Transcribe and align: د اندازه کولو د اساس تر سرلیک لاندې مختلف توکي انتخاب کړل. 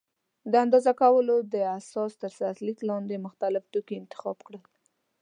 د 0.51 0.53
اندازه 0.65 0.91
کولو 1.01 1.35
د 1.53 1.55
اساس 1.79 2.11
تر 2.21 2.31
سرلیک 2.39 2.79
لاندې 2.89 3.23
مختلف 3.25 3.63
توکي 3.73 3.95
انتخاب 4.01 4.37
کړل. 4.47 4.63